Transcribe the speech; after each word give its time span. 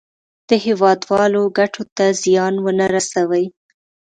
د 0.49 0.51
هېوادوالو 0.65 1.41
ګټو 1.57 1.83
ته 1.95 2.05
زیان 2.23 2.53
ونه 2.65 2.85
رسوي. 2.95 3.45